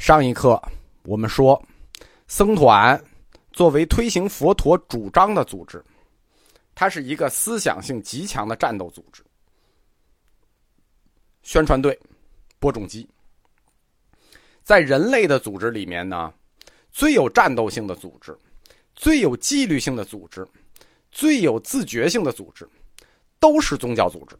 [0.00, 0.58] 上一课
[1.02, 1.62] 我们说，
[2.26, 2.98] 僧团
[3.52, 5.84] 作为推行佛陀主张的组织，
[6.74, 9.22] 它是一个思想性极强的战斗组织。
[11.42, 12.00] 宣传队、
[12.58, 13.06] 播种机，
[14.62, 16.32] 在人类的组织里面呢，
[16.90, 18.34] 最有战斗性的组织、
[18.94, 20.48] 最有纪律性的组织、
[21.12, 22.66] 最有自觉性的组织，
[23.38, 24.34] 都是宗教组织。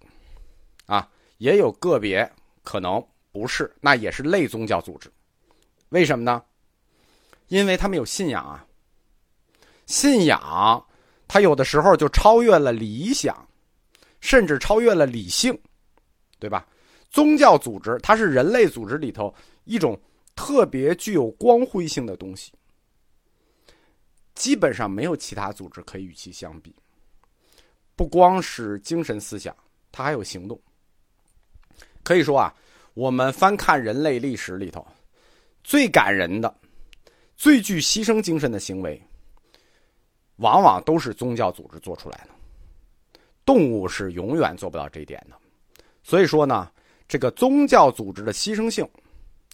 [0.86, 1.06] 啊，
[1.36, 2.28] 也有个别
[2.62, 5.12] 可能不是，那也是类宗教组织。
[5.90, 6.42] 为什么呢？
[7.48, 8.66] 因为他们有信仰啊，
[9.86, 10.86] 信仰
[11.26, 13.48] 它有的时候就超越了理想，
[14.20, 15.56] 甚至超越了理性，
[16.38, 16.66] 对吧？
[17.10, 20.00] 宗教组织它是人类组织里头一种
[20.36, 22.52] 特别具有光辉性的东西，
[24.36, 26.72] 基本上没有其他组织可以与其相比。
[27.96, 29.54] 不光是精神思想，
[29.90, 30.60] 它还有行动。
[32.04, 32.54] 可以说啊，
[32.94, 34.86] 我们翻看人类历史里头。
[35.62, 36.54] 最感人的、
[37.36, 39.00] 最具牺牲精神的行为，
[40.36, 42.30] 往往都是宗教组织做出来的。
[43.44, 45.36] 动物是永远做不到这一点的。
[46.02, 46.70] 所以说呢，
[47.08, 48.88] 这个宗教组织的牺牲性，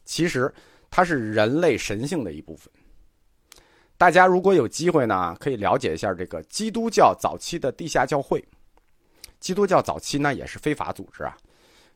[0.05, 0.53] 其实
[0.91, 2.71] 它是人类神性的一部分。
[3.99, 8.45] 大家如果有机会呢，可以了解一下这个基督教早期的地下教会。
[9.41, 11.37] 基督教早期呢也是非法组织啊，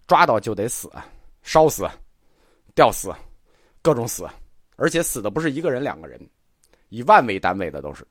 [0.07, 0.91] 抓到就得死，
[1.43, 1.89] 烧死，
[2.75, 3.13] 吊死。
[3.83, 4.29] 各种死，
[4.77, 6.21] 而且死的不是一个人、两个人，
[6.89, 8.07] 以万为单位的都是。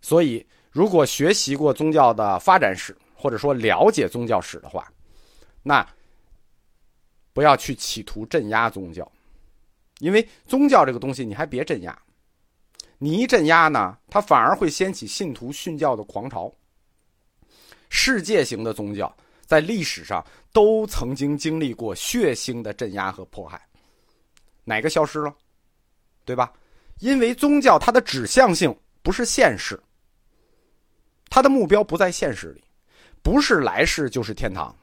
[0.00, 4.90] 所以，如果学习过宗教的发展史，或者说了解宗教史的话，
[5.62, 5.86] 那
[7.32, 9.10] 不要去企图镇压宗教，
[9.98, 11.96] 因为宗教这个东西你还别镇压，
[12.98, 16.52] 你一镇压呢，它反而会掀起信徒殉教的狂潮。
[17.90, 23.60] 世界型的宗教在历史上都曾经经历过血腥的镇压和迫害。
[24.64, 25.34] 哪个消失了，
[26.24, 26.52] 对吧？
[26.98, 29.80] 因为宗教它的指向性不是现实，
[31.28, 32.62] 它的目标不在现实里，
[33.22, 34.74] 不是来世就是天堂。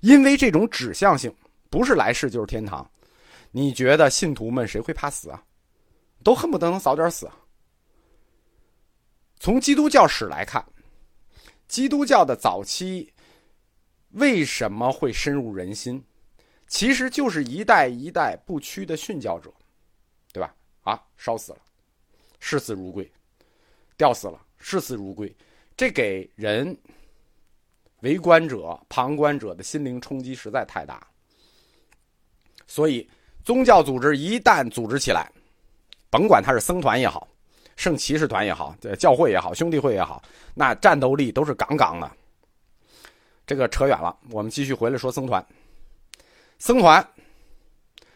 [0.00, 1.34] 因为这种指向性
[1.70, 2.88] 不是来世就是天堂，
[3.50, 5.42] 你觉得信徒们谁会怕死啊？
[6.22, 7.28] 都恨不得能早点死。
[9.38, 10.64] 从基督教史来看，
[11.66, 13.12] 基督教的早期
[14.10, 16.02] 为什么会深入人心？
[16.74, 19.48] 其实就是一代一代不屈的殉教者，
[20.32, 20.52] 对吧？
[20.82, 21.58] 啊，烧死了，
[22.40, 23.04] 视死如归；
[23.96, 25.32] 吊死了，视死如归。
[25.76, 26.76] 这给人
[28.00, 31.06] 围观者、旁观者的心灵冲击实在太大。
[32.66, 33.08] 所以，
[33.44, 35.30] 宗教组织一旦组织起来，
[36.10, 37.28] 甭管他是僧团也好，
[37.76, 40.20] 圣骑士团也好，教会也好，兄弟会也好，
[40.54, 42.10] 那战斗力都是杠杠的。
[43.46, 45.46] 这个扯远了，我们继续回来说僧团。
[46.64, 47.06] 僧团，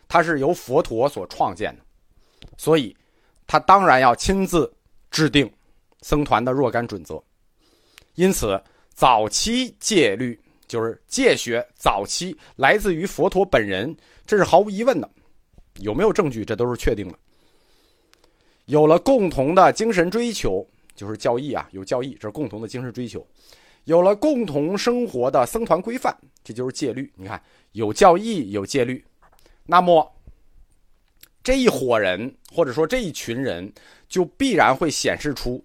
[0.08, 1.82] 它是由佛陀所创建的，
[2.56, 2.96] 所以
[3.46, 4.72] 他当然要亲自
[5.10, 5.52] 制定
[6.00, 7.22] 僧团的若干准则。
[8.14, 8.58] 因此，
[8.94, 13.94] 早期戒律就是戒学，早期来自于佛陀本人，
[14.26, 15.10] 这是毫无疑问的。
[15.80, 16.42] 有没有证据？
[16.42, 17.18] 这都是确定的。
[18.64, 23.26] 有了共同的精神追求，就是教义啊，有教义，这是共同的精神追求。
[23.88, 27.10] 有了共同生活的僧团规范，这就是戒律。
[27.16, 27.42] 你看。
[27.72, 29.04] 有教义，有戒律，
[29.64, 30.10] 那么
[31.42, 33.70] 这一伙人或者说这一群人，
[34.08, 35.62] 就必然会显示出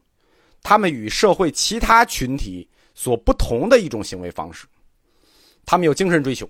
[0.61, 4.67] 他们与社会其他群体所不同的一种行为方式。
[5.65, 6.47] 他们有精神追求，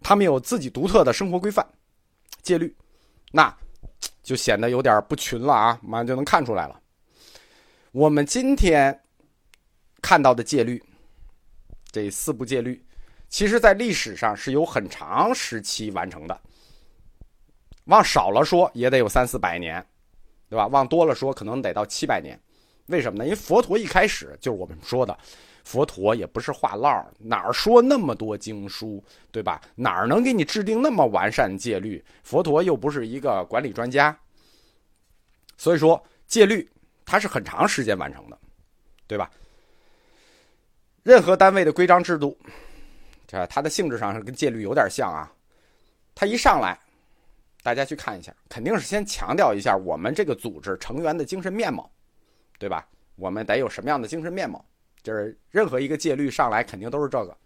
[0.00, 1.66] 他们有自己独特的生活规范、
[2.42, 2.72] 戒律，
[3.32, 3.52] 那
[4.22, 5.78] 就显得有点不群了啊！
[5.82, 6.78] 马上就能看出来了。
[7.90, 9.02] 我们今天
[10.02, 10.80] 看到的戒律，
[11.94, 12.84] 这四部戒律。
[13.28, 16.40] 其实，在历史上是有很长时期完成的。
[17.84, 19.84] 往少了说，也得有三四百年，
[20.48, 20.66] 对吧？
[20.66, 22.36] 往多了说，可能得到七百年。
[22.86, 23.24] 为什么呢？
[23.24, 25.16] 因为佛陀一开始就是我们说的，
[25.62, 29.60] 佛陀也不是话唠，哪儿说那么多经书，对吧？
[29.76, 32.04] 哪儿能给你制定那么完善戒律？
[32.24, 34.18] 佛陀又不是一个管理专家，
[35.56, 36.68] 所以说戒律
[37.04, 38.38] 它是很长时间完成的，
[39.06, 39.30] 对吧？
[41.04, 42.36] 任何单位的规章制度。
[43.26, 45.30] 这它的性质上是跟戒律有点像啊，
[46.14, 46.78] 它一上来，
[47.62, 51.90] 大家去看一下，肯定是先强调一下我们这个组织成员的精神面貌，
[52.58, 52.88] 对吧？
[53.16, 54.64] 我们得有什么样的精神面貌？
[55.02, 57.36] 就是任何一个戒律上来肯定都是这个。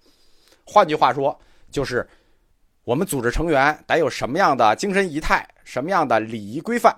[0.65, 1.37] 换句话说，
[1.69, 2.09] 就是
[2.85, 6.97] 我们组织成员得有什么样的精神仪态，什么样的礼仪规范？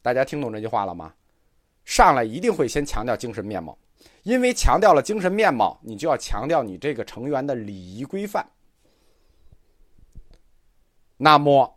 [0.00, 1.12] 大家听懂这句话了吗？
[1.84, 3.76] 上来一定会先强调精神面貌。
[4.22, 8.48] 因为强调了精神面貌，你就要强调你这个成员的礼仪规范。
[11.16, 11.76] 那么，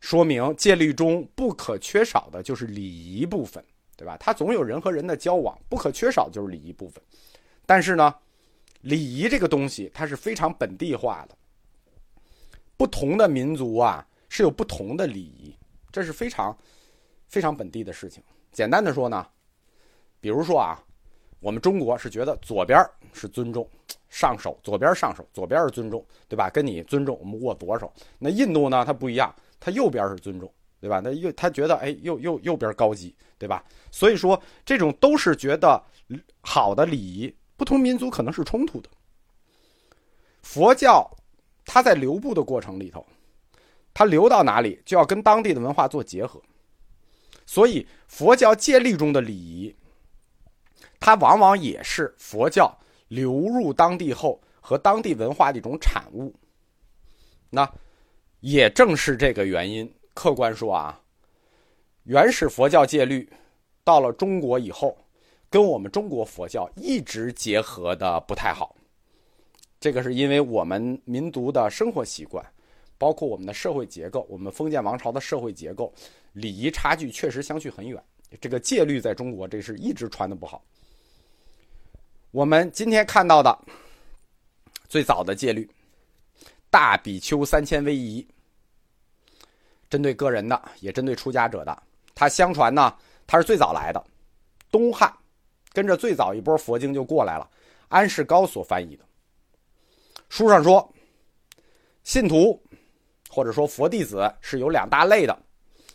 [0.00, 3.64] 说明戒律中不可缺少的就是礼仪部分，
[3.96, 4.16] 对吧？
[4.18, 7.02] 它总有人和人的交往，不可缺少就是礼仪部分。
[7.66, 8.14] 但是呢，
[8.80, 11.36] 礼仪这个东西它是非常本地化的，
[12.76, 15.54] 不同的民族啊是有不同的礼仪，
[15.92, 16.56] 这是非常
[17.26, 18.22] 非常本地的事情。
[18.50, 19.26] 简单的说呢，
[20.20, 20.82] 比如说啊，
[21.40, 23.68] 我们中国是觉得左边是尊重。
[24.10, 26.48] 上手，左边上手，左边是尊重，对吧？
[26.48, 27.92] 跟你尊重，我们握左手。
[28.18, 28.82] 那印度呢？
[28.82, 30.50] 它不一样，它右边是尊重，
[30.80, 30.98] 对吧？
[31.04, 33.62] 那右他觉得，哎，右右右边高级，对吧？
[33.90, 35.80] 所以说，这种都是觉得
[36.40, 38.88] 好的礼仪，不同民族可能是冲突的。
[40.40, 41.06] 佛教，
[41.66, 43.06] 它在流布的过程里头，
[43.92, 46.40] 它流到哪里，就要跟当地的文化做结合。
[47.44, 49.76] 所以，佛教戒律中的礼仪，
[51.00, 52.76] 它往往也是佛教。
[53.08, 56.30] 流入当地后和当地文化的一种产物，
[57.48, 57.66] 那
[58.40, 59.90] 也正是这个原因。
[60.12, 61.00] 客观说啊，
[62.04, 63.26] 原始佛教戒律
[63.82, 64.94] 到了中国以后，
[65.48, 68.76] 跟我们中国佛教一直结合的不太好。
[69.80, 72.44] 这个是因为我们民族的生活习惯，
[72.98, 75.90] 包括我们的社会结构，我们封建王朝的社会结构，
[76.34, 77.98] 礼仪差距确实相去很远。
[78.38, 80.62] 这个戒律在中国这是一直传的不好。
[82.30, 83.58] 我们今天看到的
[84.86, 85.64] 最早的戒律
[86.68, 88.22] 《大比丘三千威仪》，
[89.88, 91.82] 针对个人的，也针对出家者的。
[92.14, 92.94] 它相传呢，
[93.26, 94.04] 它是最早来的，
[94.70, 95.10] 东汉
[95.72, 97.48] 跟着最早一波佛经就过来了，
[97.88, 99.04] 安世高所翻译的。
[100.28, 100.94] 书上说，
[102.04, 102.62] 信徒
[103.30, 105.42] 或者说佛弟子是有两大类的，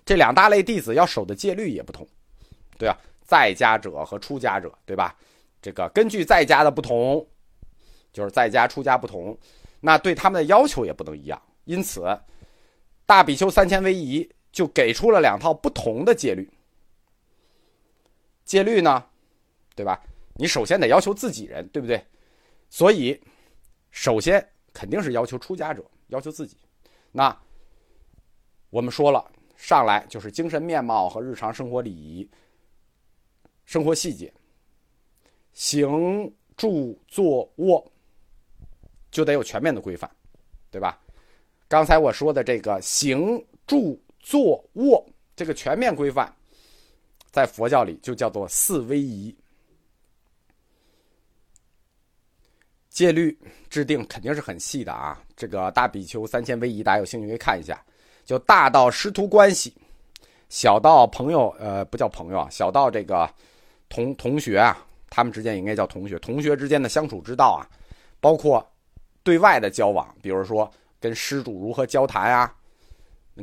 [0.04, 2.08] 这两大类弟子要守的戒律也不同，
[2.80, 5.16] 对啊，在家者和出家者，对吧？
[5.64, 7.26] 这个根据在家的不同，
[8.12, 9.36] 就是在家出家不同，
[9.80, 11.42] 那对他们的要求也不能一样。
[11.64, 12.04] 因此，
[13.06, 16.52] 大比丘三千威仪就给出了两套不同的戒律。
[18.44, 19.06] 戒律呢，
[19.74, 20.04] 对吧？
[20.36, 22.06] 你首先得要求自己人，对不对？
[22.70, 23.18] 所以，
[23.90, 26.58] 首先肯定是要求出家者，要求自己。
[27.14, 27.34] 那
[28.70, 32.30] 我们说了，上来就是精神面貌和日常生活礼仪、
[33.64, 34.34] 生活细节。
[35.64, 37.90] 行住坐卧
[39.10, 40.12] 就得有全面的规范，
[40.70, 41.00] 对吧？
[41.70, 45.02] 刚才我说的这个行住坐卧
[45.38, 46.36] 这个全面规范，
[47.32, 49.34] 在佛教里就叫做四威仪。
[52.90, 53.36] 戒律
[53.70, 57.82] 制定肯定是很细的啊，这个大比丘三千威仪，大家有兴趣可以看一下。
[58.26, 59.74] 就大到师徒关系，
[60.50, 63.34] 小到朋友，呃，不叫朋友啊，小到这个
[63.88, 64.86] 同同学啊。
[65.16, 67.70] 他们之间应该叫同学，同学之间的相处之道啊，
[68.20, 68.68] 包括
[69.22, 70.68] 对外的交往，比如说
[71.00, 72.52] 跟施主如何交谈啊，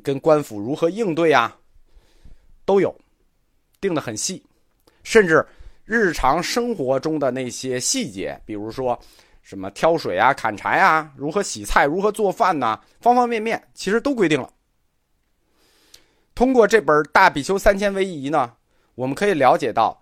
[0.02, 1.56] 跟官府如何应对啊，
[2.64, 2.93] 都有
[3.81, 4.44] 定的很细，
[5.05, 5.46] 甚至
[5.84, 8.99] 日常生活中的那些细节，比如说
[9.40, 14.52] 什么挑水啊、砍柴啊、如何洗菜、如何做饭呐，方方面面其实都规定了。
[16.34, 18.52] 通过这本《大比丘三千威仪》呢，
[18.96, 19.96] 我们可以了解到。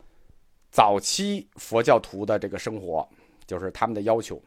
[0.79, 3.05] 早期佛教徒的这个生活，
[3.49, 4.41] 就是他们的要求。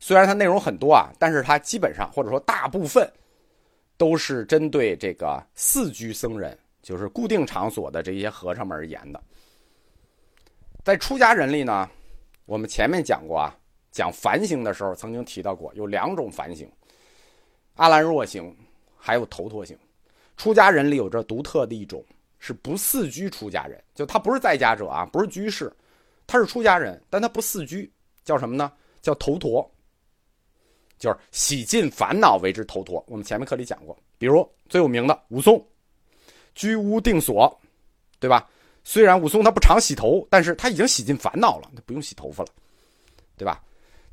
[0.00, 3.08] 虽然它内容很多啊，但是它基本上或者说大部分
[3.96, 9.22] 都是针对这个四居僧人，就是固定场所的这些和尚们而言的。
[10.82, 11.88] 在出家人里呢，
[12.44, 13.56] 我们前面讲过啊，
[13.92, 16.68] 讲梵行的时候曾经提到过，有两种梵行：
[17.76, 18.52] 阿兰若行，
[18.96, 19.78] 还有头陀行。
[20.36, 22.04] 出家人里有着独特的一种。
[22.40, 25.72] 是不四居出家人，就他不是在家者啊，不是居士，
[26.26, 27.88] 他是出家人，但他不四居，
[28.24, 28.72] 叫什么呢？
[29.00, 29.70] 叫头陀，
[30.98, 33.04] 就是洗尽烦恼为之头陀。
[33.06, 35.64] 我们前面课里讲过，比如最有名的武松，
[36.54, 37.60] 居无定所，
[38.18, 38.48] 对吧？
[38.82, 42.50] 虽然武松他不常洗头，但是他已经洗尽烦恼了，他不用洗头发了，
[43.36, 43.62] 对吧？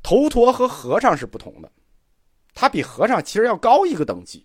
[0.02, 1.70] 头陀和和尚是不同的，
[2.54, 4.44] 他比和尚其实要高一个等级，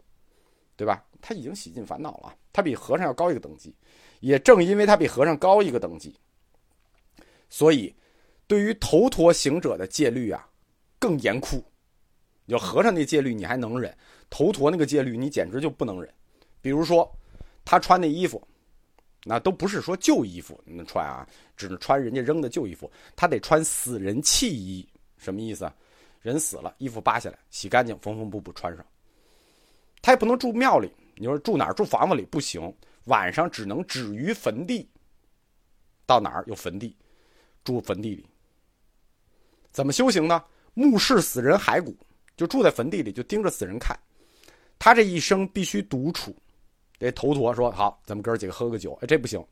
[0.76, 1.04] 对吧？
[1.26, 3.74] 他已经洗尽烦恼了，他比和尚要高一个等级，
[4.20, 6.14] 也正因为他比和尚高一个等级，
[7.50, 7.96] 所以
[8.46, 10.46] 对于头陀行者的戒律啊
[11.00, 11.64] 更严酷。
[12.48, 13.98] 有和尚那戒律你还能忍，
[14.30, 16.14] 头陀那个戒律你简直就不能忍。
[16.62, 17.10] 比如说
[17.64, 18.46] 他穿的衣服，
[19.24, 21.26] 那都不是说旧衣服能穿啊，
[21.56, 24.86] 只能穿人家扔的旧衣服，他得穿死人弃衣，
[25.18, 25.72] 什么意思？
[26.22, 28.86] 人死了，衣服扒下来，洗干净，缝缝补补穿上。
[30.02, 30.92] 他也不能住庙里。
[31.16, 31.74] 你说住哪儿？
[31.74, 32.74] 住房子里不行，
[33.06, 34.90] 晚上只能止于坟地。
[36.06, 36.96] 到哪儿有坟地，
[37.64, 38.26] 住坟地里。
[39.72, 40.44] 怎么修行呢？
[40.74, 41.96] 目视死人骸骨，
[42.36, 43.98] 就住在坟地里，就盯着死人看。
[44.78, 46.36] 他这一生必须独处，
[47.00, 49.44] 这头陀说：“好，咱们哥几个喝个酒。”哎，这不行，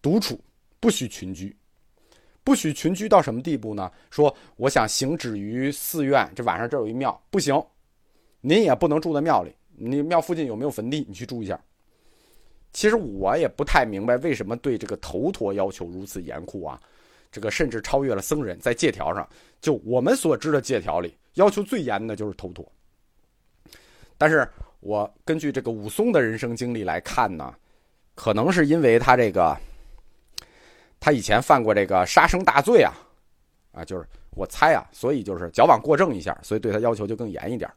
[0.00, 0.38] 独处，
[0.78, 1.56] 不许群居，
[2.44, 3.90] 不许群居到什么地步呢？
[4.10, 7.60] 说我想行止于寺院，这晚上这有一庙，不行，
[8.40, 9.52] 您也不能住在庙里。
[9.76, 11.04] 你庙附近有没有坟地？
[11.08, 11.60] 你去住一下。
[12.72, 16.80] 其实我也不太明白为什么对这个头陀要求如此严酷啊。
[17.30, 19.28] 这个甚至超越了僧人，在借条上，
[19.60, 22.64] 就我们所知的借条里，要求最严的就是头陀。
[24.16, 27.52] 但是我根据这个武松的人生经历来看呢，
[28.14, 29.56] 可能是因为他这个，
[31.00, 32.92] 他以前犯过这个杀生大罪啊，
[33.72, 37.68] 啊，就是我猜啊，所以就是矫枉过正一下，所以对他要求就更严一点。